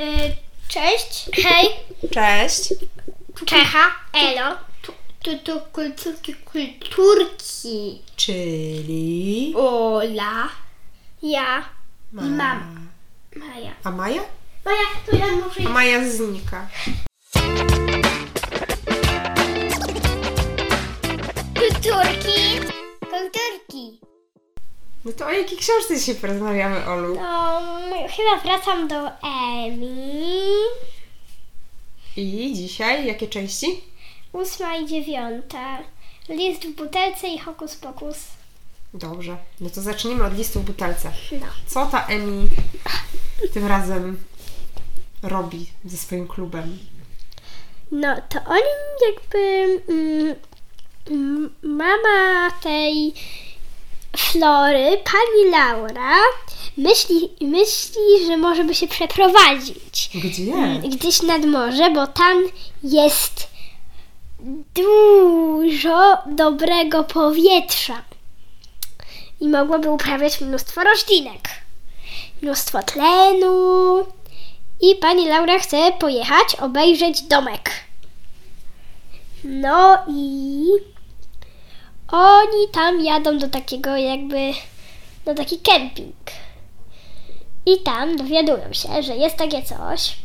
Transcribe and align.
Y, 0.00 0.36
cześć. 0.68 1.30
Hej. 1.32 1.68
Cześć. 2.10 2.74
Czecha. 3.46 3.94
Elo. 4.12 4.56
Tu, 4.82 4.92
tu, 5.22 5.38
tu 5.38 5.60
kulturki, 5.72 6.34
kulturki. 6.34 8.02
Czyli... 8.16 9.54
Ola. 9.56 10.48
Ja. 11.22 11.64
Maja. 12.12 12.28
I 12.28 12.30
mama. 12.30 12.60
Maja. 13.36 13.72
A 13.84 13.90
Maja? 13.90 14.22
Maja, 14.64 14.86
to 15.06 15.16
ja 15.16 15.26
muszę... 15.26 15.60
A 15.66 15.68
Maja 15.68 16.10
znika. 16.10 16.68
Kulturki. 21.54 22.60
Kulturki. 23.00 23.99
No 25.04 25.12
to 25.12 25.26
o 25.26 25.30
jakiej 25.30 25.58
książce 25.58 25.96
dzisiaj 25.98 26.14
porozmawiamy, 26.14 26.86
Olu? 26.86 27.16
To 27.16 27.60
chyba 28.16 28.36
wracam 28.44 28.88
do 28.88 29.08
Emi. 29.08 30.50
I 32.16 32.54
dzisiaj 32.54 33.06
jakie 33.06 33.28
części? 33.28 33.66
Ósma 34.32 34.76
i 34.76 34.86
dziewiąta. 34.86 35.78
List 36.28 36.64
w 36.64 36.74
butelce 36.74 37.28
i 37.28 37.38
hokus 37.38 37.76
pokus. 37.76 38.16
Dobrze. 38.94 39.36
No 39.60 39.70
to 39.70 39.80
zacznijmy 39.82 40.24
od 40.24 40.36
listu 40.36 40.60
w 40.60 40.64
butelce. 40.64 41.12
No. 41.32 41.46
Co 41.66 41.86
ta 41.86 42.06
Emi 42.06 42.48
tym 43.52 43.66
razem 43.66 44.18
robi 45.22 45.66
ze 45.84 45.96
swoim 45.96 46.28
klubem? 46.28 46.78
No, 47.92 48.16
to 48.28 48.38
oni 48.46 48.62
jakby. 49.06 49.82
Mm, 51.10 51.54
mama 51.62 52.50
tej 52.62 53.14
Flory, 54.20 54.98
pani 55.04 55.50
Laura, 55.50 56.16
myśli, 56.76 57.30
myśli, 57.40 58.26
że 58.26 58.36
może 58.36 58.64
by 58.64 58.74
się 58.74 58.88
przeprowadzić 58.88 60.10
Gdzie? 60.14 60.88
gdzieś 60.88 61.22
nad 61.22 61.44
morze, 61.44 61.90
bo 61.90 62.06
tam 62.06 62.42
jest 62.82 63.48
dużo 64.74 66.18
dobrego 66.26 67.04
powietrza 67.04 68.02
i 69.40 69.48
mogłaby 69.48 69.90
uprawiać 69.90 70.40
mnóstwo 70.40 70.84
roślinek, 70.84 71.48
mnóstwo 72.42 72.82
tlenu. 72.82 74.06
I 74.80 74.96
pani 74.96 75.28
Laura 75.28 75.58
chce 75.58 75.92
pojechać, 75.98 76.56
obejrzeć 76.60 77.22
domek. 77.22 77.70
No 79.44 79.98
i 80.08 80.64
oni 82.12 82.68
tam 82.72 83.04
jadą 83.04 83.38
do 83.38 83.48
takiego 83.48 83.96
jakby, 83.96 84.52
do 85.24 85.34
taki 85.34 85.58
kemping. 85.58 86.16
I 87.66 87.82
tam 87.82 88.16
dowiadują 88.16 88.72
się, 88.72 89.02
że 89.02 89.16
jest 89.16 89.36
takie 89.36 89.62
coś, 89.62 90.16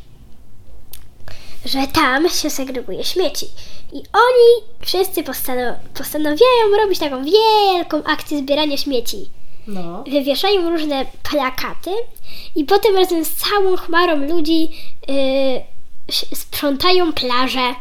że 1.65 1.87
tam 1.87 2.29
się 2.29 2.49
segreguje 2.49 3.03
śmieci. 3.03 3.45
I 3.93 3.97
oni 3.97 4.69
wszyscy 4.81 5.23
postano- 5.23 5.75
postanawiają 5.93 6.77
robić 6.81 6.99
taką 6.99 7.23
wielką 7.23 8.03
akcję 8.03 8.37
zbierania 8.39 8.77
śmieci. 8.77 9.29
No. 9.67 10.03
Wywieszają 10.03 10.69
różne 10.69 11.05
plakaty 11.31 11.91
i 12.55 12.65
potem 12.65 12.95
razem 12.95 13.25
z 13.25 13.31
całą 13.31 13.77
chmarą 13.77 14.15
ludzi 14.27 14.69
yy, 15.07 16.35
sprzątają 16.35 17.13
plażę. 17.13 17.75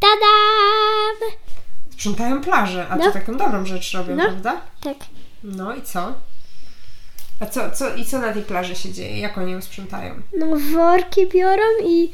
Tadam! 0.00 1.47
Sprzątają 1.98 2.40
plażę, 2.40 2.86
a 2.88 2.96
No. 2.96 3.04
to 3.04 3.12
taką 3.12 3.36
dobrą 3.36 3.66
rzecz 3.66 3.92
robią, 3.92 4.16
No. 4.16 4.24
prawda? 4.24 4.60
Tak. 4.82 4.96
No 5.42 5.74
i 5.76 5.82
co? 5.82 6.14
A 7.40 7.46
co, 7.46 7.70
co, 7.70 7.94
i 7.94 8.04
co 8.04 8.18
na 8.18 8.32
tej 8.32 8.42
plaży 8.42 8.76
się 8.76 8.92
dzieje? 8.92 9.18
Jak 9.20 9.38
oni 9.38 9.52
ją 9.52 9.60
sprzątają? 9.62 10.14
No 10.38 10.46
worki 10.74 11.26
biorą 11.28 11.62
i 11.86 12.12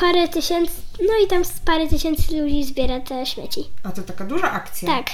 parę 0.00 0.28
tysięcy, 0.28 0.72
no 1.00 1.12
i 1.24 1.28
tam 1.28 1.42
parę 1.64 1.88
tysięcy 1.88 2.42
ludzi 2.42 2.64
zbiera 2.64 3.00
te 3.00 3.26
śmieci. 3.26 3.60
A 3.82 3.92
to 3.92 4.02
taka 4.02 4.24
duża 4.24 4.50
akcja. 4.50 4.88
Tak, 4.88 5.06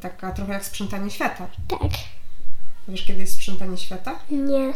Taka 0.00 0.32
trochę 0.32 0.52
jak 0.52 0.64
sprzątanie 0.64 1.10
świata. 1.10 1.46
tak. 1.68 1.90
Wiesz, 2.88 3.04
kiedy 3.06 3.20
jest 3.20 3.32
sprzątanie 3.34 3.78
świata? 3.78 4.18
Nie. 4.30 4.72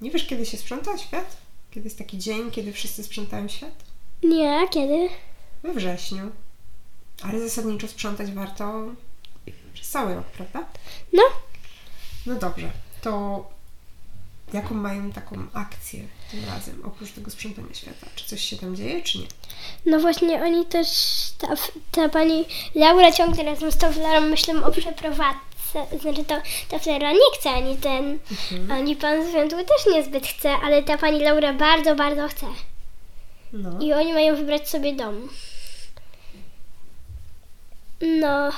Nie 0.00 0.10
wiesz, 0.10 0.26
kiedy 0.26 0.46
się 0.46 0.56
sprząta 0.56 0.98
świat? 0.98 1.36
Kiedy 1.70 1.86
jest 1.86 1.98
taki 1.98 2.18
dzień, 2.18 2.50
kiedy 2.50 2.72
wszyscy 2.72 3.04
sprzątają 3.04 3.48
świat? 3.48 3.84
Nie, 4.22 4.68
kiedy? 4.70 5.08
We 5.62 5.72
wrześniu. 5.74 6.30
Ale 7.22 7.40
zasadniczo 7.40 7.88
sprzątać 7.88 8.32
warto 8.32 8.84
przez 9.74 9.88
cały 9.88 10.14
rok, 10.14 10.26
prawda? 10.26 10.66
No, 11.12 11.22
No 12.26 12.34
dobrze. 12.34 12.70
To 13.02 13.44
jaką 14.52 14.74
mają 14.74 15.12
taką 15.12 15.46
akcję 15.52 16.00
tym 16.30 16.44
razem, 16.44 16.82
oprócz 16.84 17.12
tego 17.12 17.30
sprzątania 17.30 17.74
świata? 17.74 18.06
Czy 18.14 18.24
coś 18.24 18.40
się 18.44 18.56
tam 18.56 18.76
dzieje, 18.76 19.02
czy 19.02 19.18
nie? 19.18 19.26
no 19.86 20.00
właśnie 20.00 20.42
oni 20.42 20.66
też, 20.66 20.88
ta, 21.38 21.48
ta 21.90 22.08
pani 22.08 22.44
Laura 22.74 23.12
ciągle 23.12 23.44
razem 23.44 23.72
z 23.72 23.76
tą 23.76 23.92
Florą 23.92 24.20
myślą 24.20 24.64
o 24.64 24.70
przeprowadzce. 24.70 25.98
Znaczy 26.00 26.24
to 26.24 26.42
ta 26.68 26.78
Flora 26.78 27.12
nie 27.12 27.38
chce, 27.38 27.50
ani 27.50 27.76
ten, 27.76 28.18
ani 28.70 28.96
pan 28.96 29.26
Zwiędły 29.30 29.64
też 29.64 29.94
niezbyt 29.94 30.26
chce, 30.26 30.50
ale 30.50 30.82
ta 30.82 30.98
pani 30.98 31.20
Laura 31.20 31.52
bardzo, 31.52 31.96
bardzo 31.96 32.28
chce. 32.28 32.46
No. 33.52 33.78
I 33.80 33.92
oni 33.92 34.12
mają 34.12 34.36
wybrać 34.36 34.68
sobie 34.68 34.92
dom. 34.92 35.28
No. 38.00 38.50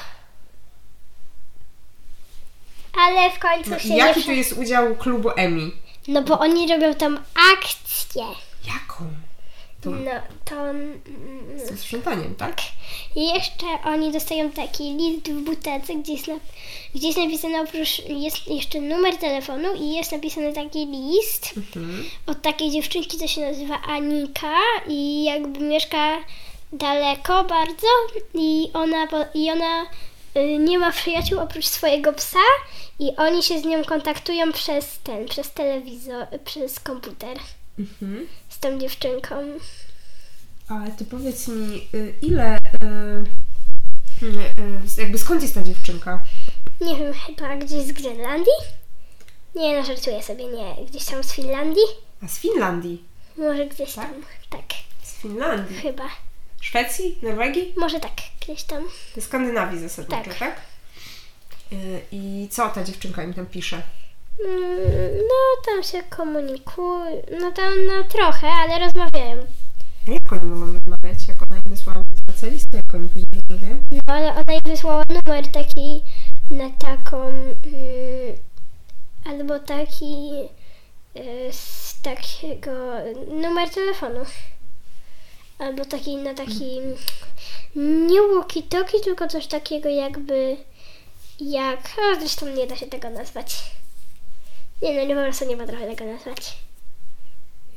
Ale 3.07 3.31
w 3.31 3.39
końcu 3.39 3.71
no 3.71 3.79
się 3.79 3.89
nie... 3.89 3.97
jaki 3.97 4.21
prze- 4.21 4.27
tu 4.27 4.33
jest 4.33 4.53
udział 4.53 4.97
klubu 4.97 5.31
EMI? 5.37 5.73
No 6.09 6.23
bo 6.23 6.39
oni 6.39 6.69
robią 6.69 6.95
tam 6.95 7.25
akcję. 7.55 8.25
Jaką? 8.67 9.05
To 9.81 9.91
No 9.91 10.11
to... 10.45 10.55
mm, 10.71 11.01
z 11.65 11.69
tym 11.69 11.79
sprzątaniem, 11.79 12.35
tak? 12.35 12.57
I 13.17 13.29
jeszcze 13.35 13.67
oni 13.85 14.13
dostają 14.13 14.51
taki 14.51 14.95
list 14.97 15.29
w 15.29 15.41
butelce, 15.45 15.95
gdzie 15.95 16.13
jest, 16.13 16.29
na, 16.29 16.35
gdzie 16.95 17.07
jest 17.07 17.19
napisane 17.19 17.61
oprócz, 17.63 17.99
jest 18.09 18.49
jeszcze 18.49 18.81
numer 18.81 19.17
telefonu 19.17 19.75
i 19.75 19.95
jest 19.97 20.13
napisany 20.13 20.53
taki 20.53 20.87
list 20.87 21.55
Mhm. 21.57 22.05
od 22.27 22.43
takiej 22.43 22.71
dziewczynki, 22.71 23.19
co 23.19 23.29
się 23.29 23.41
nazywa 23.41 23.81
Anika 23.83 24.57
i 24.89 25.25
jakby 25.25 25.61
mieszka 25.61 26.19
daleko 26.73 27.45
bardzo 27.45 27.87
i 28.35 28.71
ona, 28.75 29.09
i 29.35 29.51
ona 29.51 29.83
y, 30.37 30.59
nie 30.59 30.79
ma 30.79 30.93
przyjaciół 30.93 31.41
oprócz 31.41 31.67
swojego 31.67 32.13
psa 32.13 32.39
i 32.99 33.17
oni 33.17 33.43
się 33.43 33.61
z 33.61 33.65
nią 33.65 33.85
kontaktują 33.85 34.53
przez 34.53 34.99
ten, 35.05 35.27
przez 35.29 35.51
telewizor, 35.53 36.27
przez 36.45 36.81
komputer 36.81 37.37
Mhm. 37.79 38.27
z 38.49 38.59
tą 38.59 38.79
dziewczynką. 38.79 39.35
Ale 40.69 40.91
ty 40.93 41.05
powiedz 41.05 41.49
mi, 41.49 41.89
y, 41.95 42.15
ile... 42.23 42.57
y, 42.57 43.25
jakby 45.01 45.19
skąd 45.19 45.43
jest 45.43 45.55
ta 45.55 45.63
dziewczynka? 45.63 46.23
Nie 46.81 46.97
wiem, 46.97 47.13
chyba 47.15 47.57
gdzieś 47.57 47.83
z 47.87 47.93
Grenlandii? 47.93 48.53
Nie, 49.55 49.79
no 49.81 49.85
żartuję 49.87 50.23
sobie, 50.23 50.45
nie. 50.45 50.85
Gdzieś 50.87 51.05
tam 51.05 51.25
z 51.25 51.33
Finlandii? 51.33 51.83
A 52.25 52.29
z 52.29 52.39
Finlandii. 52.39 53.05
Może 53.39 53.67
gdzieś 53.67 53.95
Tak? 53.95 54.11
tam. 54.11 54.23
Tak, 54.51 54.63
Z 55.03 55.13
Finlandii. 55.15 55.77
chyba. 55.77 56.05
Szwecji? 56.63 57.19
Norwegii? 57.23 57.75
Może 57.77 58.01
tak, 58.01 58.13
gdzieś 58.41 58.63
tam. 58.63 58.85
Ze 59.15 59.21
Skandynawii 59.21 59.79
zasadniczo, 59.81 60.25
Tak. 60.31 60.39
tak? 60.39 60.61
Y, 61.73 62.01
I 62.13 62.49
co 62.51 62.69
ta 62.69 62.85
dziewczynka 62.85 63.23
im 63.23 63.35
tam 63.35 63.47
pisze? 63.47 63.83
Mm, 64.45 65.17
No, 65.17 65.63
tam 65.67 65.83
się 65.83 66.03
komunikują. 66.03 67.23
No 67.41 67.53
tam 67.53 67.73
no 67.87 68.05
trochę, 68.05 68.47
ale 68.49 68.79
rozmawiają. 68.79 69.37
A 70.09 70.11
Jak 70.11 70.33
oni 70.33 70.45
mogą 70.51 70.73
rozmawiać? 70.73 71.29
Jak 71.29 71.43
ona 71.43 71.57
im 71.57 71.63
wysłała 71.71 72.03
pracę 72.27 72.51
listę? 72.51 72.77
Jak 72.77 72.95
oni 72.95 73.09
później 73.09 73.27
rozmawiają? 73.49 73.85
No, 73.93 74.15
ale 74.15 74.31
ona 74.33 74.53
jej 74.53 74.61
wysłała 74.65 75.03
numer 75.09 75.49
taki 75.53 76.03
na 76.51 76.71
taką. 76.71 77.29
Mm, 77.29 77.53
albo 79.25 79.59
taki. 79.59 80.15
y, 81.17 81.53
Z 81.53 82.01
takiego. 82.03 82.71
Numer 83.43 83.71
telefonu. 83.71 84.21
Albo 85.63 85.85
taki 85.85 86.17
na 86.17 86.35
taki. 86.35 86.71
Nie 87.77 88.21
walkie-talkie, 88.21 89.01
tylko 89.05 89.29
coś 89.29 89.47
takiego 89.47 89.89
jakby. 89.89 90.57
Jak. 91.41 91.81
A 92.13 92.21
zresztą 92.21 92.47
nie 92.49 92.67
da 92.67 92.77
się 92.77 92.87
tego 92.87 93.11
nazwać. 93.11 93.57
Nie, 94.83 94.95
no 94.95 95.05
nie 95.05 95.15
po 95.15 95.23
prostu 95.23 95.45
nie 95.47 95.57
potrafię 95.57 95.87
tego 95.97 96.13
nazwać. 96.13 96.57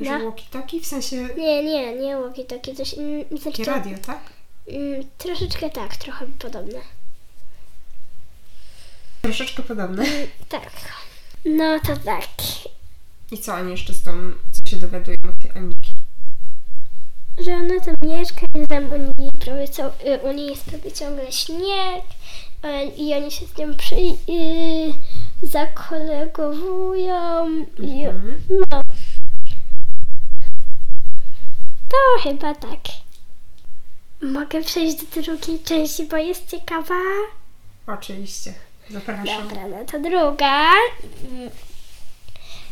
Że 0.02 0.20
No. 0.20 0.26
walkie-talkie? 0.32 0.82
W 0.82 0.86
sensie 0.86 1.16
Nie, 1.38 1.64
nie, 1.64 1.94
nie 1.96 2.16
walkie-talkie, 2.18 2.76
coś. 2.76 2.94
mm, 2.94 3.24
Znaczy 3.30 3.44
takie 3.44 3.66
to, 3.66 3.72
radio, 3.72 3.98
tak? 4.06 4.20
mm, 4.68 5.04
troszeczkę 5.18 5.70
tak, 5.70 5.96
trochę 5.98 6.26
podobne. 6.40 6.80
Troszeczkę 9.22 9.64
podobne. 9.64 10.04
Mm, 10.04 10.28
Tak. 10.50 10.72
No 11.46 11.80
to 11.80 11.98
tak. 11.98 12.28
I 13.32 13.38
co 13.38 13.54
oni 13.54 13.72
jeszcze 13.72 13.94
z 13.94 14.04
tą, 14.04 14.12
co 14.52 14.70
się 14.70 14.76
dowiadują? 14.78 15.18
Że 17.46 17.54
ona 17.54 17.80
tam 17.86 17.96
mieszka 18.02 18.42
i 18.64 18.68
tam 18.68 18.94
u 18.94 18.98
niej, 18.98 19.32
prawie 19.40 19.68
co, 19.68 19.86
y, 19.88 20.20
u 20.24 20.32
niej 20.32 20.48
jest 20.48 20.66
prawie 20.66 20.92
ciągle 20.92 21.32
śnieg 21.32 22.04
i 22.98 23.14
oni 23.14 23.32
się 23.32 23.46
z 23.46 23.58
nią 23.58 23.76
przy, 23.76 23.96
y, 23.96 24.94
zakolegowują 25.42 27.48
i 27.80 28.06
Mhm. 28.06 28.42
no, 28.72 28.82
To 31.90 31.98
chyba 32.24 32.56
tak. 32.56 32.80
Mogę 34.22 34.62
przejść 34.62 34.98
do 34.98 35.22
drugiej 35.22 35.60
części, 35.60 36.04
bo 36.04 36.18
jest 36.18 36.50
ciekawa. 36.52 36.96
Oczywiście. 37.88 38.54
Zapraszam. 38.90 39.48
Dobra, 39.48 39.68
no 39.68 39.86
to 39.92 40.00
druga 40.00 40.72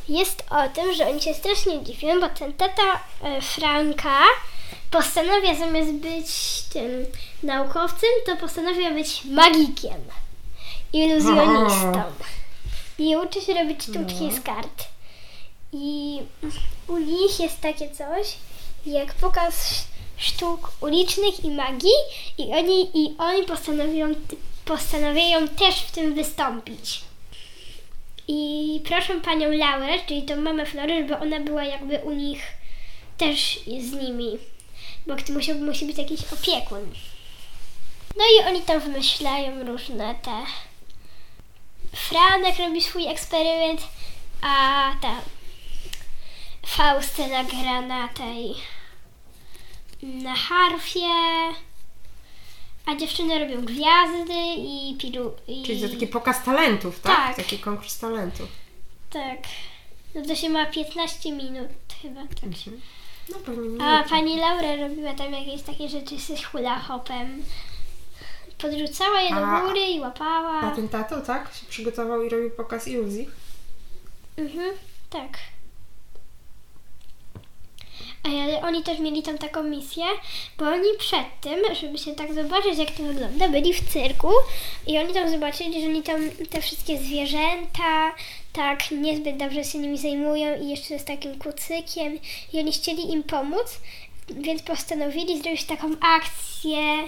jest 0.10 0.44
o 0.50 0.70
tym, 0.70 0.94
że 0.94 1.08
oni 1.10 1.22
się 1.22 1.34
strasznie 1.34 1.84
dziwią, 1.84 2.20
bo 2.20 2.30
ten 2.30 2.54
tata 2.54 2.84
e, 3.24 3.42
Franka 3.42 4.20
postanawia 4.94 5.56
zamiast 5.56 5.92
być 5.92 6.28
tym 6.74 7.06
naukowcem, 7.44 8.10
to 8.26 8.38
postanawia 8.38 8.92
być 8.92 9.26
magikiem, 9.26 10.02
iluzjonistą. 10.94 12.04
I 13.00 13.16
uczy 13.18 13.42
się 13.42 13.54
robić 13.54 13.84
sztuczki 13.84 14.34
z 14.34 14.42
kart. 14.42 14.84
I 15.72 16.20
u 16.88 16.98
nich 16.98 17.40
jest 17.40 17.62
takie 17.62 17.90
coś, 17.90 18.36
jak 18.86 19.14
pokaz 19.14 19.88
sztuk 20.18 20.72
ulicznych 20.82 21.46
i 21.46 21.50
magii 21.50 22.00
i 22.38 22.44
oni, 22.44 22.82
i 22.94 23.16
oni 23.18 23.44
postanowią, 23.44 24.16
postanawiają 24.66 25.48
też 25.48 25.76
w 25.76 25.92
tym 25.92 26.14
wystąpić. 26.14 27.02
I 28.28 28.82
proszę 28.86 29.22
panią 29.22 29.52
Laurę, 29.52 30.00
czyli 30.08 30.24
tą 30.24 30.36
mamę 30.36 30.66
Flory, 30.66 31.02
żeby 31.02 31.18
ona 31.18 31.40
była 31.40 31.64
jakby 31.64 31.98
u 31.98 32.12
nich 32.12 32.42
też 33.18 33.60
z 33.80 33.92
nimi, 33.92 34.38
bo 35.08 35.16
musi, 35.34 35.54
musi 35.54 35.86
być 35.86 35.98
jakiś 35.98 36.22
opiekun. 36.34 36.94
No 38.18 38.24
i 38.24 38.48
oni 38.48 38.62
tam 38.62 38.80
wymyślają 38.80 39.66
różne 39.66 40.16
te... 40.16 40.46
Franek 41.96 42.58
robi 42.60 42.82
swój 42.82 43.08
eksperyment, 43.08 43.82
a 44.42 44.92
ta 45.02 45.22
Faustyna 46.66 47.44
gra 47.44 47.82
na 47.82 48.08
tej 48.08 48.56
na 50.04 50.36
harfie, 50.36 51.10
a 52.86 52.96
dziewczyny 52.96 53.40
robią 53.40 53.66
gwiazdy 53.66 54.44
i 54.58 54.98
pilu... 55.00 55.34
I... 55.48 55.64
Czyli 55.64 55.82
to 55.82 55.90
taki 55.90 56.08
pokaz 56.08 56.44
talentów, 56.44 57.00
tak? 57.00 57.16
Tak. 57.28 57.36
Taki 57.36 57.60
konkurs 57.60 58.00
talentów. 58.00 58.50
Tak. 59.10 59.40
No 60.16 60.26
to 60.26 60.36
się 60.36 60.50
ma 60.50 60.66
15 60.66 61.32
minut 61.32 61.70
chyba, 62.02 62.22
tak 62.22 62.58
się... 62.58 62.72
No 63.30 63.38
pewnie 63.46 63.86
A 63.86 64.04
pani 64.04 64.40
Laura 64.40 64.76
robiła 64.76 65.14
tam 65.14 65.34
jakieś 65.34 65.62
takie 65.62 65.90
rzeczy 65.90 66.20
z 66.20 66.44
hula 66.46 66.80
hopem. 66.80 67.44
Podrzucała 68.58 69.22
je 69.22 69.30
do 69.30 69.48
A- 69.48 69.62
góry 69.62 69.80
i 69.80 70.00
łapała. 70.00 70.60
A 70.62 70.76
ten 70.76 70.90
tato, 70.90 71.22
tak? 71.22 71.54
Się 71.54 71.66
przygotował 71.70 72.24
i 72.24 72.30
robił 72.30 72.50
pokaz 72.50 72.88
iluzji. 72.88 73.30
Mhm, 74.38 74.74
tak. 75.10 75.30
Ale 78.24 78.62
oni 78.62 78.84
też 78.84 79.00
mieli 79.00 79.24
tam 79.24 79.38
taką 79.38 79.64
misję, 79.64 80.04
bo 80.58 80.66
oni 80.66 80.88
przed 81.00 81.26
tym, 81.42 81.76
żeby 81.76 81.98
się 81.98 82.16
tak 82.16 82.34
zobaczyć, 82.34 82.78
jak 82.78 82.92
to 82.92 83.04
wygląda, 83.04 83.48
byli 83.50 83.74
w 83.74 83.90
cyrku 83.94 84.30
i 84.88 84.98
oni 84.98 85.14
tam 85.14 85.30
zobaczyli, 85.30 85.82
że 85.82 85.88
oni 85.88 86.04
tam 86.04 86.22
te 86.50 86.62
wszystkie 86.62 86.98
zwierzęta 86.98 88.12
tak 88.54 88.92
niezbyt 88.92 89.38
dobrze 89.38 89.64
się 89.64 89.80
nimi 89.80 89.98
zajmują 89.98 90.62
i 90.62 90.70
jeszcze 90.70 91.00
z 91.00 91.06
takim 91.06 91.40
kucykiem 91.40 92.20
i 92.54 92.60
oni 92.60 92.72
chcieli 92.72 93.12
im 93.12 93.24
pomóc, 93.24 93.80
więc 94.30 94.62
postanowili 94.62 95.42
zrobić 95.42 95.64
taką 95.64 95.88
akcję 96.02 97.04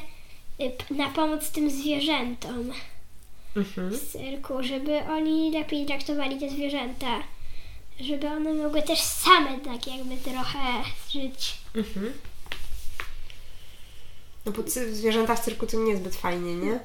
y, 0.62 0.94
na 0.94 1.10
pomoc 1.10 1.52
tym 1.52 1.70
zwierzętom 1.70 2.72
Mhm. 3.58 3.96
z 3.96 4.12
cyrku, 4.12 4.64
żeby 4.64 5.00
oni 5.00 5.52
lepiej 5.52 5.86
traktowali 5.86 6.40
te 6.40 6.50
zwierzęta. 6.50 7.24
Żeby 8.00 8.28
one 8.28 8.54
mogły 8.54 8.82
też 8.82 9.00
same 9.00 9.60
tak 9.60 9.88
jakby 9.88 10.18
trochę 10.18 10.60
żyć. 11.10 11.58
Mhm. 11.76 12.14
No 14.46 14.52
bo 14.52 14.64
zwierzęta 14.92 15.36
w 15.36 15.46
cyrku 15.46 15.68
to 15.68 15.78
niezbyt 15.78 16.16
fajnie, 16.16 16.56
nie? 16.56 16.80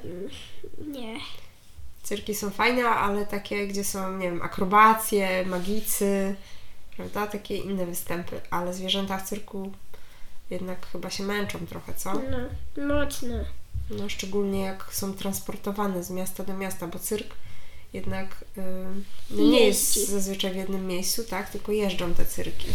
Nie. 0.87 1.19
Cyrki 2.03 2.35
są 2.35 2.49
fajne, 2.49 2.89
ale 2.89 3.25
takie, 3.25 3.67
gdzie 3.67 3.83
są, 3.83 4.17
nie 4.17 4.31
wiem, 4.31 4.41
akrobacje, 4.41 5.45
magicy, 5.45 6.35
prawda? 6.95 7.27
Takie 7.27 7.57
inne 7.57 7.85
występy. 7.85 8.41
Ale 8.49 8.73
zwierzęta 8.73 9.17
w 9.17 9.29
cyrku 9.29 9.71
jednak 10.49 10.85
chyba 10.85 11.09
się 11.09 11.23
męczą 11.23 11.59
trochę, 11.67 11.93
co? 11.93 12.13
No, 12.13 12.95
mocno. 12.95 13.35
No, 13.89 14.09
szczególnie 14.09 14.61
jak 14.61 14.93
są 14.93 15.13
transportowane 15.13 16.03
z 16.03 16.09
miasta 16.09 16.43
do 16.43 16.53
miasta, 16.53 16.87
bo 16.87 16.99
cyrk 16.99 17.35
jednak 17.93 18.45
y, 18.57 18.61
no 19.29 19.43
nie 19.43 19.59
jest 19.65 20.07
zazwyczaj 20.09 20.51
w 20.53 20.55
jednym 20.55 20.87
miejscu, 20.87 21.23
tak? 21.23 21.49
Tylko 21.49 21.71
jeżdżą 21.71 22.13
te 22.13 22.25
cyrki. 22.25 22.67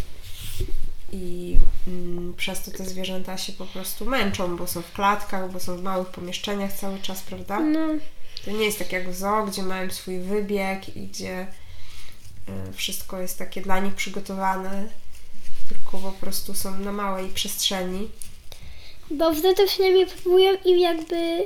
I 1.12 1.56
mm, 1.88 2.34
przez 2.36 2.62
to 2.62 2.70
te 2.70 2.84
zwierzęta 2.84 3.38
się 3.38 3.52
po 3.52 3.66
prostu 3.66 4.04
męczą, 4.04 4.56
bo 4.56 4.66
są 4.66 4.82
w 4.82 4.92
klatkach, 4.92 5.52
bo 5.52 5.60
są 5.60 5.76
w 5.76 5.82
małych 5.82 6.08
pomieszczeniach 6.08 6.72
cały 6.72 7.00
czas, 7.00 7.22
prawda? 7.22 7.60
No, 7.60 7.88
To 8.44 8.50
nie 8.50 8.64
jest 8.64 8.78
tak 8.78 8.92
jak 8.92 9.10
w 9.10 9.16
zoo, 9.16 9.46
gdzie 9.46 9.62
mają 9.62 9.90
swój 9.90 10.18
wybieg 10.18 10.96
i 10.96 11.06
gdzie 11.06 11.46
y, 12.69 12.72
wszystko 12.72 13.20
jest 13.20 13.38
takie 13.38 13.62
dla 13.62 13.80
nich 13.80 13.94
przygotowane, 13.94 14.88
tylko 15.69 15.98
po 15.98 16.12
prostu 16.12 16.54
są 16.54 16.78
na 16.78 16.92
małej 16.92 17.28
przestrzeni. 17.28 18.10
bo 19.10 19.32
w 19.32 19.42
to 19.42 19.66
przynajmniej 19.66 20.06
próbują 20.06 20.52
im 20.64 20.78
jakby 20.78 21.44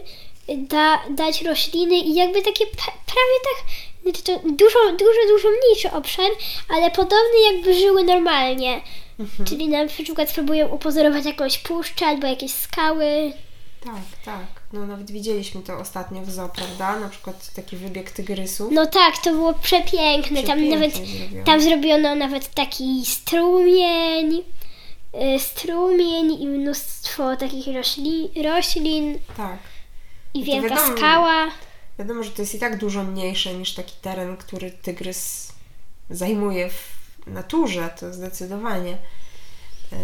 da, 0.56 0.98
dać 1.10 1.42
rośliny 1.42 1.94
i 1.98 2.14
jakby 2.14 2.42
takie 2.42 2.64
pra- 2.64 2.92
prawie 3.06 3.38
tak, 3.44 3.64
to 4.24 4.32
dużo, 4.48 4.78
dużo, 4.92 5.20
dużo 5.36 5.48
mniejszy 5.64 5.90
obszar, 5.92 6.30
ale 6.68 6.90
podobny 6.90 7.40
jakby 7.52 7.74
żyły 7.74 8.04
normalnie. 8.04 8.80
Czyli 9.48 9.68
na 9.68 9.86
przykład 9.86 10.32
próbują 10.32 10.68
upozorować 10.68 11.24
jakąś 11.24 11.58
puszczę 11.58 12.06
albo 12.06 12.26
jakieś 12.26 12.52
skały. 12.52 13.32
Tak, 13.84 13.94
tak. 14.24 14.46
No 14.72 14.86
nawet 14.86 15.10
widzieliśmy 15.10 15.62
to 15.62 15.78
ostatnio 15.78 16.20
w 16.20 16.30
zoo, 16.30 16.48
prawda? 16.48 17.00
Na 17.00 17.08
przykład 17.08 17.50
taki 17.54 17.76
wybieg 17.76 18.10
tygrysu. 18.10 18.68
No 18.72 18.86
tak, 18.86 19.18
to 19.18 19.30
było 19.30 19.54
przepiękne. 19.54 20.42
Tam 20.42 20.44
Przepięknie 20.58 20.70
nawet 20.70 20.94
zrobione. 20.96 21.44
tam 21.44 21.60
zrobiono 21.62 22.14
nawet 22.14 22.54
taki 22.54 23.02
strumień, 23.06 24.42
y, 25.36 25.38
strumień 25.38 26.42
i 26.42 26.46
mnóstwo 26.46 27.36
takich 27.36 27.74
rośli, 27.76 28.30
roślin 28.44 29.18
Tak. 29.36 29.58
I 30.34 30.40
to 30.40 30.46
wielka 30.46 30.68
wiadomo. 30.76 30.96
skała. 30.96 31.46
Wiadomo, 31.98 32.22
że 32.22 32.30
to 32.30 32.42
jest 32.42 32.54
i 32.54 32.58
tak 32.58 32.78
dużo 32.78 33.02
mniejsze 33.02 33.54
niż 33.54 33.74
taki 33.74 33.94
teren, 34.02 34.36
który 34.36 34.70
tygrys 34.70 35.52
zajmuje 36.10 36.70
w 36.70 36.96
naturze, 37.26 37.90
to 38.00 38.12
zdecydowanie. 38.14 38.96
E, 39.92 39.96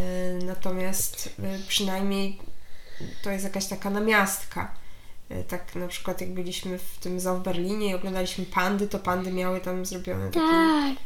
Natomiast 0.45 1.29
e, 1.43 1.59
przynajmniej 1.69 2.39
to 3.23 3.31
jest 3.31 3.45
jakaś 3.45 3.67
taka 3.67 3.91
namiastka. 3.91 4.75
E, 5.29 5.45
Tak 5.45 5.75
na 5.75 5.89
przykład 5.89 6.21
jak 6.21 6.31
byliśmy 6.35 6.79
w 6.79 6.99
tym 7.01 7.21
zoo 7.21 7.35
w 7.37 7.43
Berlinie 7.43 7.91
i 7.91 7.95
oglądaliśmy 7.95 8.45
pandy, 8.45 8.89
to 8.89 8.99
pandy 8.99 9.33
miały 9.33 9.61
tam 9.61 9.87
zrobiony 9.87 10.31
taki 10.31 10.47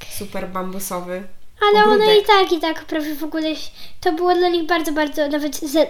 Tak. 0.01 0.11
super 0.19 0.49
bambusowy 0.49 1.23
Ale 1.61 1.85
one 1.85 2.19
i 2.19 2.25
tak, 2.25 2.53
i 2.53 2.61
tak 2.61 2.85
prawie 2.85 3.15
w 3.15 3.25
ogóle 3.25 3.55
to 4.01 4.13
było 4.13 4.35
dla 4.35 4.49
nich 4.49 4.67
bardzo, 4.67 4.93
bardzo 4.93 5.29
nawet 5.29 5.57
ze, 5.57 5.83
y, 5.83 5.87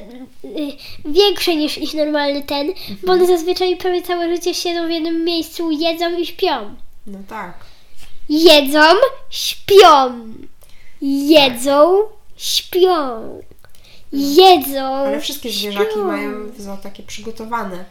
większe 1.05 1.57
niż 1.57 1.79
ich 1.79 1.95
normalny 1.95 2.43
ten, 2.43 2.73
bo 3.07 3.12
one 3.12 3.27
zazwyczaj 3.27 3.77
prawie 3.77 4.03
całe 4.03 4.37
życie 4.37 4.55
siedzą 4.55 4.87
w 4.87 4.91
jednym 4.91 5.25
miejscu, 5.25 5.71
jedzą 5.71 6.19
i 6.19 6.27
śpią. 6.27 6.75
No 7.07 7.19
tak. 7.29 7.55
Jedzą, 8.29 8.81
śpią. 9.31 10.19
Jedzą, 11.03 12.03
śpią. 12.37 13.41
Jedzą. 14.12 14.85
Ale 14.85 15.21
wszystkie 15.21 15.50
zwierzaki 15.50 15.91
śpią. 15.91 16.05
mają 16.05 16.50
w 16.50 16.61
zoo 16.61 16.77
takie 16.77 17.03
przygotowane, 17.03 17.85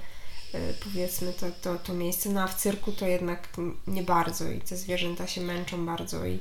e, 0.53 0.59
powiedzmy, 0.83 1.33
to, 1.33 1.45
to, 1.61 1.79
to 1.83 1.93
miejsce. 1.93 2.29
No 2.29 2.41
a 2.41 2.47
w 2.47 2.55
cyrku 2.55 2.91
to 2.91 3.05
jednak 3.05 3.47
nie 3.87 4.03
bardzo 4.03 4.51
i 4.51 4.61
te 4.61 4.75
zwierzęta 4.75 5.27
się 5.27 5.41
męczą 5.41 5.85
bardzo 5.85 6.25
i 6.25 6.39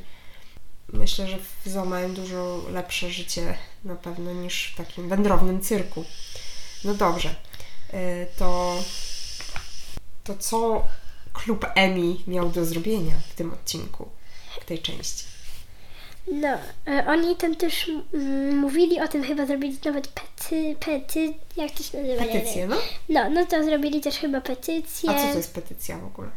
myślę, 0.93 1.29
że 1.29 1.39
w 1.39 1.69
zoo 1.69 1.85
mają 1.85 2.15
dużo 2.15 2.63
lepsze 2.71 3.11
życie 3.11 3.55
na 3.85 3.95
pewno 3.95 4.33
niż 4.33 4.73
w 4.73 4.77
takim 4.77 5.09
wędrownym 5.09 5.61
cyrku. 5.61 6.05
No 6.85 6.95
dobrze, 6.95 7.35
e, 7.93 8.27
to, 8.27 8.83
to 10.25 10.37
co 10.37 10.87
klub 11.33 11.67
Emi 11.75 12.25
miał 12.27 12.49
do 12.49 12.65
zrobienia 12.65 13.15
w 13.29 13.35
tym 13.35 13.53
odcinku, 13.53 14.09
w 14.61 14.65
tej 14.65 14.79
części? 14.79 15.25
No, 16.33 16.49
e, 16.87 17.07
oni 17.07 17.37
tam 17.37 17.57
też 17.57 17.91
mówili 18.55 19.01
o 19.01 19.09
tym, 19.09 19.25
chyba 19.25 19.47
zrobili 19.47 19.79
nawet 19.85 20.09
pety, 20.09 20.77
pety, 20.81 21.35
jak 21.57 21.71
to 21.71 21.83
się 21.83 22.03
nazywa? 22.03 22.25
Petycje, 22.25 22.67
no? 22.67 22.77
No, 23.09 23.31
no 23.31 23.47
to 23.47 23.65
zrobili 23.65 24.01
też 24.01 24.17
chyba 24.17 24.41
petycję. 24.41 25.11
A 25.11 25.15
co 25.15 25.33
to 25.33 25.37
jest 25.37 25.55
petycja 25.55 25.99
w 25.99 26.05
ogóle? 26.05 26.29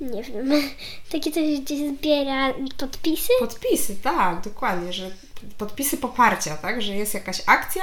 Nie 0.00 0.22
wiem. 0.22 0.50
Takie 1.12 1.32
coś, 1.32 1.60
gdzie 1.60 1.88
zbiera 1.90 2.54
podpisy. 2.76 3.32
Podpisy, 3.40 3.96
tak, 3.96 4.40
dokładnie, 4.40 4.92
że 4.92 5.10
podpisy 5.58 5.96
poparcia, 5.96 6.56
tak, 6.56 6.82
że 6.82 6.96
jest 6.96 7.14
jakaś 7.14 7.42
akcja 7.46 7.82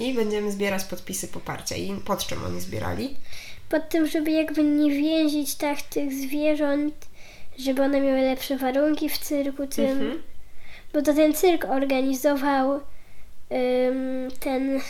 i 0.00 0.14
będziemy 0.14 0.52
zbierać 0.52 0.84
podpisy 0.84 1.28
poparcia. 1.28 1.76
I 1.76 1.94
pod 2.04 2.26
czym 2.26 2.44
oni 2.44 2.60
zbierali? 2.60 3.16
Pod 3.68 3.88
tym, 3.88 4.06
żeby 4.06 4.30
jakby 4.30 4.64
nie 4.64 4.90
więzić 4.90 5.54
tak 5.54 5.82
tych 5.82 6.12
zwierząt, 6.12 6.94
żeby 7.58 7.82
one 7.82 8.00
miały 8.00 8.20
lepsze 8.20 8.56
warunki 8.56 9.08
w 9.08 9.18
cyrku 9.18 9.66
tym. 9.66 9.90
Mhm. 9.90 10.22
Bo 10.92 11.02
to 11.02 11.14
ten 11.14 11.34
cyrk 11.34 11.64
organizował 11.64 12.72
ym, 12.74 14.30
ten 14.40 14.80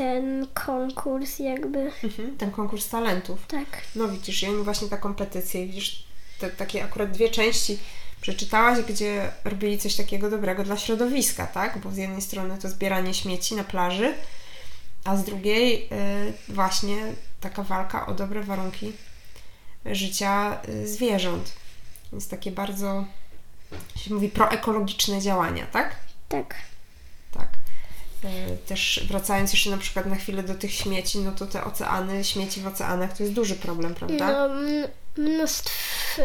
ten 0.00 0.46
konkurs 0.54 1.38
jakby. 1.38 1.78
Mhm, 2.04 2.36
ten 2.38 2.50
konkurs 2.50 2.88
talentów. 2.88 3.46
Tak. 3.46 3.82
No 3.96 4.08
widzisz, 4.08 4.42
i 4.42 4.46
oni 4.46 4.64
właśnie 4.64 4.88
taką 4.88 5.14
petycję, 5.14 5.66
widzisz, 5.66 6.04
te, 6.38 6.50
takie 6.50 6.84
akurat 6.84 7.10
dwie 7.10 7.28
części 7.28 7.78
przeczytałaś, 8.20 8.80
gdzie 8.80 9.30
robili 9.44 9.78
coś 9.78 9.96
takiego 9.96 10.30
dobrego 10.30 10.64
dla 10.64 10.76
środowiska, 10.76 11.46
tak? 11.46 11.78
Bo 11.78 11.90
z 11.90 11.96
jednej 11.96 12.22
strony 12.22 12.58
to 12.58 12.68
zbieranie 12.68 13.14
śmieci 13.14 13.54
na 13.54 13.64
plaży, 13.64 14.14
a 15.04 15.16
z 15.16 15.24
drugiej 15.24 15.88
y, 16.48 16.52
właśnie 16.52 16.96
taka 17.40 17.62
walka 17.62 18.06
o 18.06 18.14
dobre 18.14 18.42
warunki 18.42 18.92
życia 19.86 20.60
y, 20.68 20.88
zwierząt. 20.88 21.52
Więc 22.12 22.28
takie 22.28 22.50
bardzo, 22.50 23.04
się 23.96 24.14
mówi, 24.14 24.28
proekologiczne 24.28 25.20
działania? 25.20 25.66
Tak. 25.66 25.96
Tak. 26.28 26.69
Y, 28.24 28.56
Też 28.66 29.04
wracając 29.08 29.52
jeszcze 29.52 29.70
na 29.70 29.78
przykład 29.78 30.06
na 30.06 30.16
chwilę 30.16 30.42
do 30.42 30.54
tych 30.54 30.72
śmieci, 30.74 31.18
no 31.18 31.32
to 31.32 31.46
te 31.46 31.64
oceany, 31.64 32.24
śmieci 32.24 32.60
w 32.60 32.66
oceanach 32.66 33.16
to 33.16 33.22
jest 33.22 33.34
duży 33.34 33.56
problem, 33.56 33.94
prawda? 33.94 34.48
No, 34.48 34.54
mnóstwo. 35.16 36.22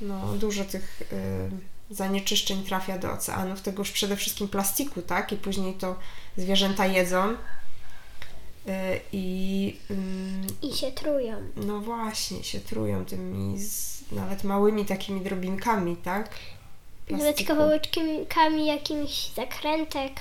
No, 0.00 0.32
dużo 0.32 0.64
tych 0.64 1.02
y, 1.12 1.94
zanieczyszczeń 1.94 2.64
trafia 2.64 2.98
do 2.98 3.12
oceanów, 3.12 3.60
tego 3.62 3.78
już 3.78 3.90
przede 3.90 4.16
wszystkim 4.16 4.48
plastiku, 4.48 5.02
tak? 5.02 5.32
I 5.32 5.36
później 5.36 5.74
to 5.74 5.96
zwierzęta 6.36 6.86
jedzą. 6.86 7.30
Y, 7.32 9.00
I 9.12 9.76
ym, 9.90 10.46
I 10.62 10.72
się 10.76 10.92
trują. 10.92 11.36
no 11.56 11.80
właśnie, 11.80 12.44
się 12.44 12.60
trują 12.60 13.04
tymi 13.04 13.58
z, 13.58 14.02
nawet 14.12 14.44
małymi 14.44 14.84
takimi 14.84 15.20
drobinkami, 15.20 15.96
tak? 15.96 16.30
Nawet 17.10 17.24
Plastiku. 17.26 17.48
kawałeczkami 17.48 18.66
jakimś 18.66 19.30
zakrętek. 19.36 20.12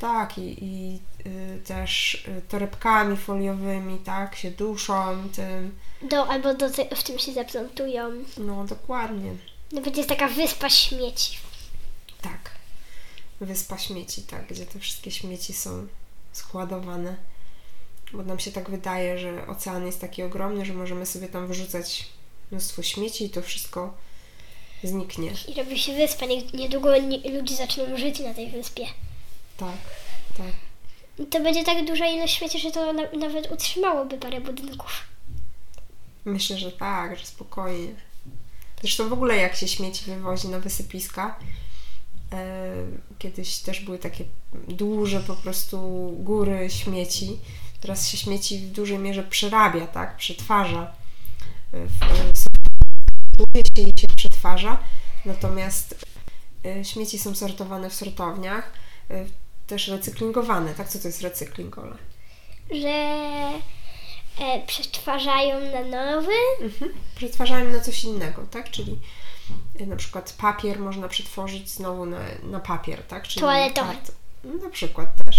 Tak, 0.00 0.38
i, 0.38 0.64
i 0.64 1.00
y, 1.26 1.60
też 1.64 2.14
y, 2.14 2.42
torebkami 2.48 3.16
foliowymi, 3.16 3.98
tak? 3.98 4.36
Się 4.36 4.50
duszą 4.50 5.28
tym. 5.28 5.78
Do, 6.02 6.26
albo 6.26 6.54
do, 6.54 6.68
w 6.96 7.02
tym 7.02 7.18
się 7.18 7.32
zaplątują. 7.32 8.10
No, 8.38 8.64
dokładnie. 8.64 9.30
Nawet 9.72 9.96
jest 9.96 10.08
taka 10.08 10.28
wyspa 10.28 10.70
śmieci. 10.70 11.38
Tak. 12.22 12.50
Wyspa 13.40 13.78
śmieci, 13.78 14.22
tak, 14.22 14.46
gdzie 14.46 14.66
te 14.66 14.78
wszystkie 14.78 15.10
śmieci 15.10 15.52
są 15.52 15.86
składowane. 16.32 17.16
Bo 18.12 18.22
nam 18.22 18.38
się 18.38 18.52
tak 18.52 18.70
wydaje, 18.70 19.18
że 19.18 19.46
ocean 19.46 19.86
jest 19.86 20.00
taki 20.00 20.22
ogromny, 20.22 20.64
że 20.64 20.72
możemy 20.72 21.06
sobie 21.06 21.28
tam 21.28 21.46
wyrzucać 21.46 22.08
mnóstwo 22.50 22.82
śmieci 22.82 23.24
i 23.24 23.30
to 23.30 23.42
wszystko 23.42 23.94
zniknie. 24.84 25.32
I 25.48 25.54
robi 25.54 25.78
się 25.78 25.92
wyspa. 25.94 26.26
Nie, 26.26 26.42
niedługo 26.42 26.98
nie, 26.98 27.40
ludzie 27.40 27.56
zaczną 27.56 27.96
żyć 27.96 28.20
na 28.20 28.34
tej 28.34 28.50
wyspie. 28.50 28.86
Tak, 29.60 29.76
tak. 30.38 30.52
To 31.30 31.40
będzie 31.40 31.64
tak 31.64 31.86
duża 31.86 32.06
ilość 32.06 32.34
śmieci, 32.34 32.60
że 32.60 32.70
to 32.70 32.92
na, 32.92 33.02
nawet 33.18 33.52
utrzymałoby 33.52 34.18
parę 34.18 34.40
budynków. 34.40 34.92
Myślę, 36.24 36.58
że 36.58 36.72
tak, 36.72 37.18
że 37.18 37.26
spokojnie. 37.26 37.92
Zresztą 38.80 39.08
w 39.08 39.12
ogóle 39.12 39.36
jak 39.36 39.56
się 39.56 39.68
śmieci 39.68 40.04
wywozi 40.04 40.48
na 40.48 40.58
wysypiska, 40.58 41.38
e, 42.32 42.72
kiedyś 43.18 43.58
też 43.58 43.80
były 43.80 43.98
takie 43.98 44.24
duże 44.68 45.20
po 45.20 45.36
prostu 45.36 45.78
góry 46.18 46.70
śmieci. 46.70 47.38
Teraz 47.80 48.08
się 48.08 48.16
śmieci 48.16 48.58
w 48.58 48.72
dużej 48.72 48.98
mierze 48.98 49.22
przerabia, 49.22 49.86
tak? 49.86 50.16
Przetwarza. 50.16 50.92
E, 51.72 51.86
w- 51.86 52.02
e, 52.02 52.06
sortuje 52.36 53.62
się 53.76 53.82
i 53.82 54.00
się 54.00 54.06
przetwarza. 54.16 54.78
Natomiast 55.24 56.06
e, 56.66 56.84
śmieci 56.84 57.18
są 57.18 57.34
sortowane 57.34 57.90
w 57.90 57.94
sortowniach, 57.94 58.72
też 59.70 59.88
recyklingowane, 59.88 60.74
tak? 60.74 60.88
Co 60.88 60.98
to 60.98 61.08
jest 61.08 61.22
recykling, 61.22 61.78
Ola? 61.78 61.96
Że 62.70 62.88
e, 64.44 64.66
przetwarzają 64.66 65.60
na 65.72 65.80
nowy. 66.14 66.32
Mhm. 66.60 66.90
Przetwarzają 67.16 67.70
na 67.70 67.80
coś 67.80 68.04
innego, 68.04 68.42
tak? 68.50 68.70
Czyli 68.70 68.98
y, 69.80 69.86
na 69.86 69.96
przykład 69.96 70.34
papier 70.40 70.78
można 70.80 71.08
przetworzyć 71.08 71.70
znowu 71.70 72.06
na, 72.06 72.18
na 72.42 72.60
papier, 72.60 73.02
tak? 73.02 73.28
Czyli 73.28 73.40
Toaletowy. 73.40 73.92
kart- 73.92 74.12
no, 74.44 74.64
Na 74.64 74.70
przykład 74.70 75.08
też. 75.24 75.38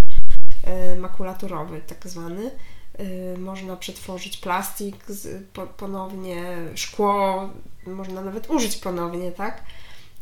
Y, 0.94 0.96
Makulaturowy, 1.00 1.82
tak 1.88 2.08
zwany. 2.08 2.52
Y, 3.00 3.38
Można 3.38 3.76
przetworzyć 3.76 4.38
plastik 4.38 5.06
z, 5.08 5.48
po, 5.54 5.68
ponownie, 5.68 6.44
szkło, 6.76 7.50
można 7.88 8.22
nawet 8.22 8.50
użyć 8.50 8.76
ponownie, 8.76 9.32
tak? 9.32 9.64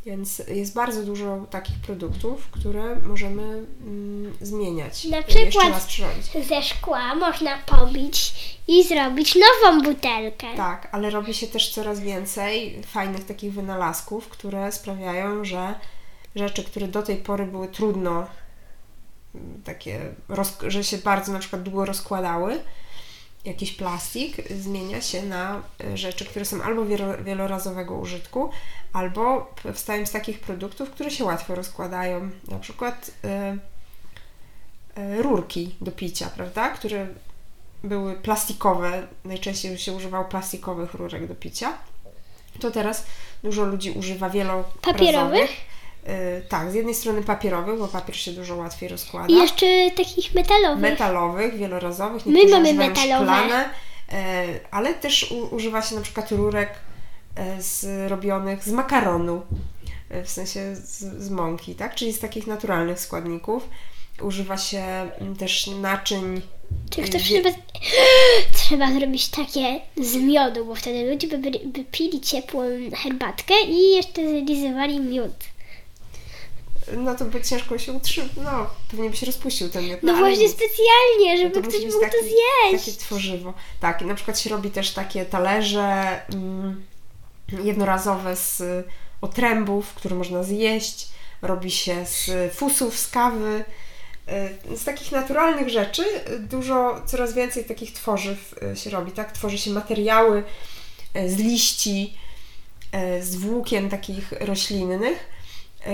Więc 0.05 0.41
jest 0.47 0.73
bardzo 0.73 1.03
dużo 1.03 1.45
takich 1.49 1.79
produktów, 1.79 2.47
które 2.51 2.95
możemy 2.95 3.43
mm, 3.43 4.33
zmieniać. 4.41 5.05
Na 5.05 5.23
przykład-. 5.23 5.87
Ze 6.47 6.63
szkła 6.63 7.15
można 7.15 7.57
pobić 7.57 8.33
i 8.67 8.83
zrobić 8.83 9.35
nową 9.35 9.81
butelkę. 9.81 10.47
Tak, 10.57 10.87
ale 10.91 11.09
robi 11.09 11.33
się 11.33 11.47
też 11.47 11.71
coraz 11.71 11.99
więcej 11.99 12.81
fajnych 12.83 13.25
takich 13.25 13.53
wynalazków, 13.53 14.27
które 14.27 14.71
sprawiają, 14.71 15.45
że 15.45 15.73
rzeczy, 16.35 16.63
które 16.63 16.87
do 16.87 17.03
tej 17.03 17.17
pory 17.17 17.45
były 17.45 17.67
trudno, 17.67 18.27
mm, 19.35 19.61
takie, 19.63 19.99
że 20.67 20.83
się 20.83 20.97
bardzo 20.97 21.31
na 21.31 21.39
przykład 21.39 21.63
długo 21.63 21.85
rozkładały, 21.85 22.59
jakiś 23.45 23.71
plastik 23.71 24.49
zmienia 24.49 25.01
się 25.01 25.23
na 25.23 25.61
y, 25.83 25.97
rzeczy, 25.97 26.25
które 26.25 26.45
są 26.45 26.61
albo 26.61 26.85
wielo- 26.85 27.23
wielorazowego 27.23 27.95
użytku, 27.95 28.49
albo 28.93 29.53
powstają 29.63 30.05
z 30.05 30.11
takich 30.11 30.39
produktów, 30.39 30.89
które 30.91 31.11
się 31.11 31.23
łatwo 31.23 31.55
rozkładają. 31.55 32.29
Na 32.47 32.59
przykład 32.59 33.11
y, 34.97 35.01
y, 35.01 35.21
rurki 35.21 35.75
do 35.81 35.91
picia, 35.91 36.29
prawda? 36.35 36.69
Które 36.69 37.07
były 37.83 38.13
plastikowe, 38.15 39.07
najczęściej 39.25 39.77
się 39.77 39.93
używało 39.93 40.25
plastikowych 40.25 40.93
rurek 40.93 41.27
do 41.27 41.35
picia. 41.35 41.73
To 42.59 42.71
teraz 42.71 43.05
dużo 43.43 43.63
ludzi 43.65 43.91
używa 43.91 44.29
wielorazowych. 44.29 44.81
Papierowych? 44.81 45.49
Y, 46.09 46.41
tak, 46.49 46.71
z 46.71 46.73
jednej 46.73 46.95
strony 46.95 47.23
papierowych, 47.23 47.79
bo 47.79 47.87
papier 47.87 48.15
się 48.15 48.31
dużo 48.31 48.55
łatwiej 48.55 48.89
rozkłada. 48.89 49.27
I 49.27 49.33
jeszcze 49.33 49.91
takich 49.97 50.33
metalowych. 50.33 50.79
Metalowych, 50.79 51.57
wielorazowych. 51.57 52.25
My 52.25 52.47
mamy 52.49 52.73
metalowe. 52.73 53.25
Szklane, 53.25 53.69
e, 54.11 54.45
ale 54.71 54.93
też 54.93 55.31
u, 55.31 55.55
używa 55.55 55.81
się 55.81 55.95
na 55.95 56.01
przykład 56.01 56.31
rurek 56.31 56.69
e, 57.35 57.61
z, 57.61 58.09
robionych 58.11 58.63
z 58.63 58.71
makaronu, 58.71 59.41
e, 60.09 60.23
w 60.23 60.29
sensie 60.29 60.75
z, 60.75 61.23
z 61.23 61.29
mąki, 61.29 61.75
tak? 61.75 61.95
Czyli 61.95 62.13
z 62.13 62.19
takich 62.19 62.47
naturalnych 62.47 62.99
składników. 62.99 63.69
Używa 64.21 64.57
się 64.57 64.81
mm, 65.19 65.35
też 65.35 65.67
naczyń. 65.67 66.41
Czy 66.89 67.01
ktoś 67.01 67.23
trzeba... 67.23 67.49
trzeba 68.57 68.91
zrobić 68.91 69.27
takie 69.27 69.81
z 69.97 70.15
miodu, 70.15 70.65
bo 70.65 70.75
wtedy 70.75 71.11
ludzie 71.11 71.27
by, 71.27 71.51
by 71.65 71.83
pili 71.91 72.21
ciepłą 72.21 72.61
herbatkę 73.03 73.53
i 73.67 73.91
jeszcze 73.91 74.21
zlizywali 74.29 74.99
miód. 74.99 75.33
No 76.97 77.15
to 77.15 77.25
by 77.25 77.41
ciężko 77.41 77.77
się 77.77 77.93
utrzymać. 77.93 78.31
No, 78.37 78.67
pewnie 78.91 79.09
by 79.09 79.17
się 79.17 79.25
rozpuścił 79.25 79.69
ten 79.69 79.85
miód. 79.85 79.99
No 80.03 80.15
właśnie 80.15 80.43
nic. 80.43 80.51
specjalnie, 80.53 81.35
No 81.35 81.37
żeby 81.37 81.55
to 81.61 81.61
ktoś 81.69 81.81
mógł 81.85 81.93
to 81.93 81.99
taki- 81.99 82.17
zjeść. 82.23 82.85
Takie 82.85 82.97
tworzywo. 82.97 83.53
Tak, 83.79 84.01
i 84.01 84.05
na 84.05 84.15
przykład 84.15 84.39
się 84.39 84.49
robi 84.49 84.71
też 84.71 84.91
takie 84.91 85.25
talerze 85.25 86.19
mm, 86.33 86.85
jednorazowe 87.63 88.35
z 88.35 88.63
otrębów, 89.21 89.93
które 89.93 90.15
można 90.15 90.43
zjeść. 90.43 91.07
Robi 91.41 91.71
się 91.71 92.05
z 92.05 92.31
fusów, 92.53 92.97
z 92.99 93.07
kawy. 93.07 93.63
Y, 94.73 94.77
Z 94.77 94.83
takich 94.83 95.11
naturalnych 95.11 95.69
rzeczy 95.69 96.03
dużo, 96.39 97.01
coraz 97.05 97.33
więcej 97.33 97.65
takich 97.65 97.93
tworzyw 97.93 98.55
y, 98.73 98.75
się 98.77 98.89
robi, 98.89 99.11
tak? 99.11 99.31
Tworzy 99.31 99.57
się 99.57 99.71
materiały 99.71 100.43
y, 101.15 101.29
z 101.29 101.37
liści, 101.37 102.13
z 103.21 103.35
włókien 103.35 103.89
takich 103.89 104.31
roślinnych, 104.31 105.19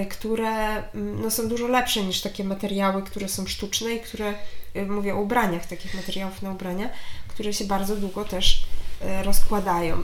które 0.09 0.83
mm, 0.93 1.21
no, 1.21 1.31
są 1.31 1.47
dużo 1.47 1.67
lepsze 1.67 2.03
niż 2.03 2.21
takie 2.21 2.43
materiały, 2.43 3.03
które 3.03 3.29
są 3.29 3.47
sztuczne 3.47 3.93
i 3.93 3.99
które, 3.99 4.33
y, 4.75 4.85
mówię 4.85 5.15
o 5.15 5.21
ubraniach, 5.21 5.65
takich 5.65 5.95
materiałów 5.95 6.41
na 6.41 6.51
ubrania, 6.51 6.89
które 7.27 7.53
się 7.53 7.65
bardzo 7.65 7.95
długo 7.95 8.25
też 8.25 8.65
y, 9.01 9.23
rozkładają. 9.23 10.03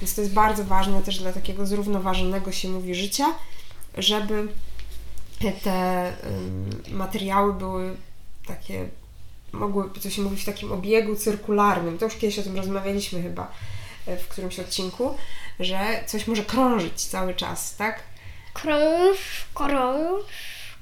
Więc 0.00 0.14
to 0.14 0.20
jest 0.20 0.34
bardzo 0.34 0.64
ważne 0.64 1.02
też 1.02 1.18
dla 1.18 1.32
takiego 1.32 1.66
zrównoważonego 1.66 2.52
się 2.52 2.68
mówi 2.68 2.94
życia, 2.94 3.26
żeby 3.98 4.48
te 5.62 6.12
materiały 6.90 7.52
były 7.52 7.96
takie, 8.46 8.88
mogły, 9.52 9.84
co 10.00 10.10
się 10.10 10.22
mówi, 10.22 10.36
w 10.36 10.44
takim 10.44 10.72
obiegu 10.72 11.16
cyrkularnym. 11.16 11.98
To 11.98 12.04
już 12.04 12.14
kiedyś 12.16 12.38
o 12.38 12.42
tym 12.42 12.56
rozmawialiśmy 12.56 13.22
chyba 13.22 13.52
e, 14.06 14.16
w 14.16 14.28
którymś 14.28 14.58
odcinku, 14.58 15.14
że 15.60 16.04
coś 16.06 16.26
może 16.26 16.44
krążyć 16.44 17.02
cały 17.02 17.34
czas, 17.34 17.76
tak? 17.76 18.02
Krąż, 18.52 19.18
krąż, 19.54 20.22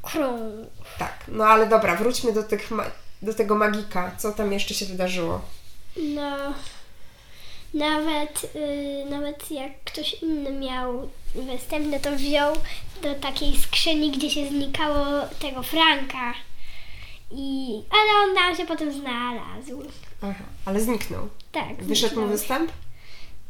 krąż. 0.03 0.67
Tak. 0.99 1.25
No 1.29 1.45
ale 1.45 1.67
dobra, 1.67 1.97
wróćmy 1.97 2.33
do, 2.33 2.43
tych 2.43 2.71
do 3.23 3.35
tego 3.35 3.55
magika. 3.55 4.13
Co 4.19 4.33
tam 4.33 4.53
jeszcze 4.53 4.75
się 4.75 4.87
wydarzyło? 4.87 5.41
No, 5.97 6.37
nawet, 7.75 8.51
y, 8.57 9.05
nawet 9.11 9.51
jak 9.51 9.73
ktoś 9.85 10.23
inny 10.23 10.53
miał 10.53 11.11
występ, 11.35 11.87
no 11.91 11.99
to 11.99 12.13
wziął 12.17 12.55
do 13.03 13.15
takiej 13.15 13.59
skrzyni, 13.59 14.11
gdzie 14.11 14.31
się 14.31 14.49
znikało 14.49 15.07
tego 15.41 15.63
Franka. 15.63 16.35
I, 17.31 17.69
ale 17.91 18.25
on 18.25 18.35
nam 18.35 18.57
się 18.57 18.67
potem 18.67 18.93
znalazł. 18.93 19.83
Aha, 20.23 20.45
ale 20.65 20.81
zniknął. 20.81 21.29
Tak. 21.53 21.77
Wyszedł 21.85 22.15
mu 22.15 22.21
zniknął. 22.21 22.29
występ? 22.29 22.73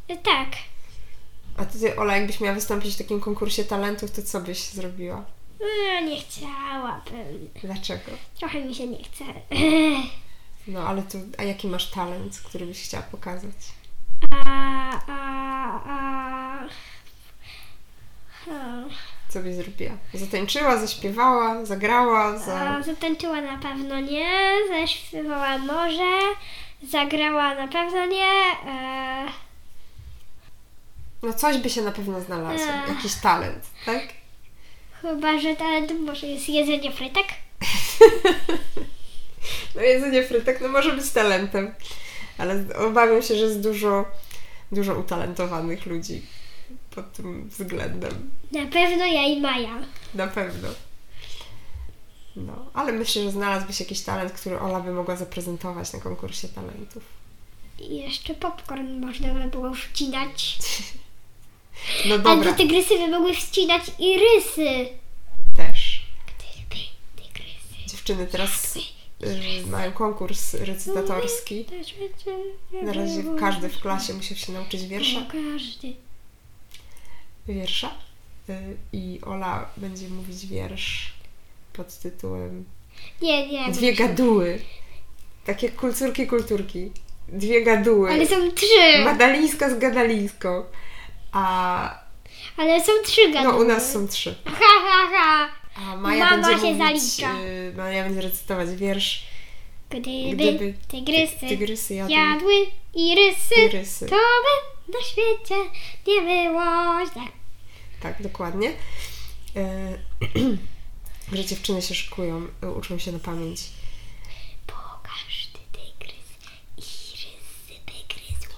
Tak. 0.08 0.48
A 1.58 1.64
ty, 1.64 1.96
Ola, 1.96 2.16
jakbyś 2.16 2.40
miała 2.40 2.54
wystąpić 2.54 2.94
w 2.94 2.98
takim 2.98 3.20
konkursie 3.20 3.64
talentów, 3.64 4.10
to 4.10 4.22
co 4.22 4.40
byś 4.40 4.68
zrobiła? 4.68 5.24
No, 5.60 6.06
nie 6.06 6.20
chciałabym. 6.20 7.50
Dlaczego? 7.62 8.10
Trochę 8.38 8.60
mi 8.64 8.74
się 8.74 8.86
nie 8.86 9.04
chce. 9.04 9.24
No, 10.68 10.80
ale 10.88 11.02
tu, 11.02 11.18
a 11.38 11.42
jaki 11.42 11.68
masz 11.68 11.90
talent, 11.90 12.40
który 12.44 12.66
byś 12.66 12.82
chciała 12.82 13.02
pokazać? 13.02 13.52
A, 14.46 14.90
a, 15.06 15.80
a... 15.86 16.68
Co 19.28 19.40
byś 19.40 19.54
zrobiła? 19.54 19.92
Zatańczyła, 20.14 20.78
zaśpiewała, 20.78 21.64
zagrała, 21.64 22.38
za... 22.38 22.60
A, 22.60 22.82
zatańczyła 22.82 23.40
na 23.40 23.58
pewno 23.58 24.00
nie, 24.00 24.50
zaśpiewała 24.68 25.58
może, 25.58 26.18
zagrała 26.82 27.54
na 27.54 27.68
pewno 27.68 28.06
nie. 28.06 28.32
E, 28.66 29.26
No 31.22 31.32
coś 31.32 31.58
by 31.58 31.70
się 31.70 31.82
na 31.82 31.92
pewno 31.92 32.20
znalazł, 32.20 32.64
Ech. 32.64 32.88
jakiś 32.88 33.14
talent, 33.14 33.64
tak? 33.86 34.02
chyba, 35.02 35.38
że 35.38 35.56
talentem 35.56 36.04
może 36.04 36.26
jest 36.26 36.48
jedzenie 36.48 36.92
frytek. 36.92 37.26
No 39.74 39.82
jedzenie 39.82 40.22
frytek, 40.22 40.60
no 40.60 40.68
może 40.68 40.92
być 40.92 41.10
talentem, 41.10 41.74
ale 42.38 42.64
obawiam 42.76 43.22
się, 43.22 43.36
że 43.36 43.44
jest 43.44 43.60
dużo, 43.60 44.04
dużo 44.72 44.94
utalentowanych 44.94 45.86
ludzi 45.86 46.22
pod 46.94 47.12
tym 47.12 47.48
względem. 47.48 48.30
Na 48.52 48.66
pewno 48.66 49.06
ja 49.06 49.22
i 49.22 49.40
Maja. 49.40 49.74
Na 50.14 50.26
pewno. 50.26 50.68
No, 52.36 52.66
ale 52.74 52.92
myślę, 52.92 53.22
że 53.22 53.30
znalazłby 53.30 53.72
się 53.72 53.84
jakiś 53.84 54.00
talent, 54.00 54.32
który 54.32 54.60
Ola 54.60 54.80
by 54.80 54.90
mogła 54.92 55.16
zaprezentować 55.16 55.92
na 55.92 56.00
konkursie 56.00 56.48
talentów. 56.48 57.02
I 57.78 57.96
jeszcze 57.96 58.34
popcorn 58.34 59.06
można 59.06 59.34
by 59.34 59.48
było 59.50 59.74
wcinać. 59.74 60.58
No 62.06 62.14
A 62.14 62.18
dobra, 62.18 62.52
te 62.52 62.58
tygrysy 62.58 62.98
by 62.98 63.08
mogły 63.08 63.34
wcinać 63.34 63.82
i 63.98 64.18
rysy. 64.18 64.88
też. 65.56 66.02
Gdyby 66.38 66.82
tygrysy. 67.16 67.86
Dziewczyny 67.86 68.26
teraz 68.26 68.76
y, 68.76 69.66
mają 69.66 69.92
konkurs 69.92 70.54
recytatorski. 70.54 71.66
Na 72.82 72.92
razie 72.92 73.22
każdy 73.40 73.68
w 73.68 73.80
klasie 73.80 74.14
musiał 74.14 74.36
się 74.38 74.52
nauczyć 74.52 74.86
wiersza. 74.86 75.20
No, 75.20 75.26
każdy. 75.26 75.94
wiersza 77.48 77.94
y, 78.48 78.76
i 78.92 79.20
Ola 79.26 79.70
będzie 79.76 80.08
mówić 80.08 80.46
wiersz 80.46 81.12
pod 81.72 81.98
tytułem 81.98 82.64
Nie, 83.22 83.48
nie. 83.48 83.72
Dwie 83.72 83.94
gaduły. 83.94 84.58
Tak 85.44 85.62
jak 85.62 85.76
kulturki, 85.76 86.26
kulturki. 86.26 86.90
Dwie 87.28 87.64
gaduły. 87.64 88.10
Ale 88.10 88.26
są 88.26 88.50
trzy. 88.52 89.04
Madalińska 89.04 89.70
z 89.70 89.78
gadalińską. 89.78 90.64
A 91.32 92.02
Ale 92.56 92.84
są 92.84 92.92
trzy 93.04 93.30
gady. 93.32 93.48
no 93.48 93.56
u 93.56 93.64
nas 93.64 93.92
są 93.92 94.08
trzy. 94.08 94.34
Ha, 94.44 94.52
ha, 94.60 95.08
ha. 95.12 95.48
A 95.76 95.96
Maja 95.96 96.24
Mama 96.30 96.42
będzie 96.48 96.62
się 96.66 96.74
mówić, 96.74 97.02
zalicza. 97.02 97.38
y, 97.40 97.72
Maja 97.76 98.04
będzie 98.04 98.20
recytować 98.20 98.68
wiersz 98.70 99.24
Gdyby, 99.90 100.34
Gdyby 100.36 100.74
tygrysy, 100.88 101.36
ty- 101.40 101.48
tygrysy 101.48 101.94
jadły 101.94 102.14
jadły 102.16 102.54
i 102.94 103.14
rysy, 103.14 103.54
i 103.64 103.68
rysy. 103.68 104.06
to 104.06 104.16
by 104.16 104.92
na 104.98 105.04
świecie 105.04 105.54
nie 106.06 106.20
było 106.22 107.06
źle. 107.12 107.22
Tak, 108.00 108.22
dokładnie. 108.22 108.68
Y, 109.56 109.98
Że 111.36 111.44
dziewczyny 111.44 111.82
się 111.82 111.94
szykują, 111.94 112.46
y, 112.64 112.70
uczą 112.70 112.98
się 112.98 113.12
na 113.12 113.18
pamięć. 113.18 113.60
Pokaż 114.66 115.46
ty 115.52 115.58
tygrys 115.72 116.26
i 116.76 116.80
rysy 117.12 117.80
tygrysu. 117.86 118.54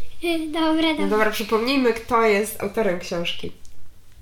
dobra, 0.52 0.88
No 0.88 0.94
dobra. 0.94 1.06
dobra, 1.06 1.30
przypomnijmy, 1.30 1.92
kto 1.92 2.22
jest 2.22 2.62
autorem 2.62 2.98
książki. 3.00 3.52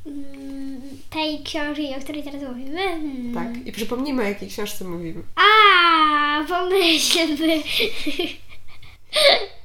Mm, 0.06 0.80
Tej 1.10 1.42
książki, 1.42 1.94
o 1.96 2.00
której 2.00 2.22
teraz 2.22 2.42
mówimy. 2.42 2.80
Hmm. 2.88 3.34
Tak. 3.34 3.66
I 3.66 3.72
przypomnijmy, 3.72 4.22
o 4.22 4.26
jakiej 4.26 4.48
książce 4.48 4.84
mówimy. 4.84 5.22
A, 5.36 6.44
pomyślmy. 6.48 7.62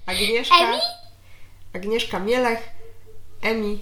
Agnieszka. 0.05 0.55
Emi? 0.69 0.79
Agnieszka 1.73 2.19
Mielech, 2.19 2.69
Emi 3.41 3.79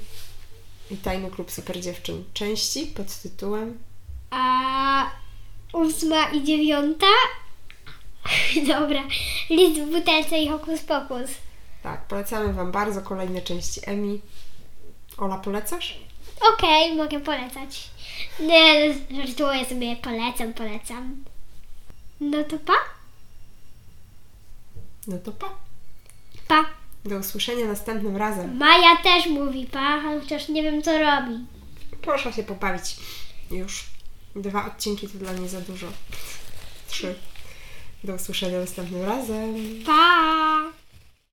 i 0.92 0.98
Tajny 0.98 1.32
Klub 1.32 1.52
Super 1.52 1.82
Dziewczyn. 1.82 2.24
Części 2.34 2.86
pod 2.86 3.22
tytułem 3.22 3.78
A 4.30 5.12
ósma 5.74 6.30
i 6.30 6.44
dziewiąta? 6.44 7.06
Dobra. 8.68 9.04
List 9.50 9.82
w 9.82 9.92
butelce 9.92 10.40
i 10.40 10.48
hokus 10.48 10.80
pokus. 10.80 11.30
Tak, 11.88 12.02
polecamy 12.02 12.54
Wam 12.54 12.72
bardzo 12.72 13.02
kolejne 13.02 13.42
części 13.42 13.82
Emi. 13.84 14.22
Ola, 15.18 15.38
polecasz? 15.38 16.00
Okej, 16.54 16.96
mogę 16.96 17.20
polecać. 17.20 17.90
Nie, 18.40 18.94
żartuję 18.94 19.66
sobie, 19.66 19.96
polecam, 19.96 20.54
polecam. 20.54 21.24
No 22.22 22.44
to 22.44 22.60
pa? 22.60 22.74
No 25.08 25.18
to 25.18 25.32
pa. 25.32 25.50
Pa. 26.48 26.66
Do 27.06 27.16
usłyszenia 27.16 27.66
następnym 27.66 28.18
razem. 28.18 28.58
Maja 28.58 28.98
też 29.04 29.26
mówi 29.26 29.66
pa, 29.66 30.02
chociaż 30.02 30.50
nie 30.50 30.64
wiem 30.64 30.82
co 30.82 30.98
robi. 30.98 31.46
Proszę 32.02 32.34
się 32.34 32.44
pobawić. 32.44 32.96
Już. 33.52 33.86
Dwa 34.36 34.66
odcinki 34.66 35.08
to 35.08 35.18
dla 35.18 35.34
mnie 35.34 35.50
za 35.50 35.62
dużo. 35.62 35.88
Trzy. 36.88 37.16
Do 38.04 38.14
usłyszenia 38.14 38.60
następnym 38.60 39.04
razem. 39.04 39.56
Pa! 39.86 40.87